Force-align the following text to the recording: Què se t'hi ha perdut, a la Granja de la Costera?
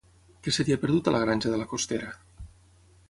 Què 0.45 0.53
se 0.55 0.65
t'hi 0.69 0.75
ha 0.75 0.79
perdut, 0.85 1.09
a 1.09 1.13
la 1.15 1.21
Granja 1.25 1.53
de 1.53 1.59
la 1.63 1.71
Costera? 1.75 2.11